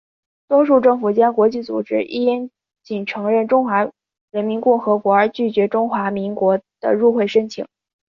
[0.47, 2.49] 多数政府间国际组织亦因
[2.81, 3.87] 仅承认中华
[4.31, 7.67] 人民共和国而拒绝中华民国的入会申请。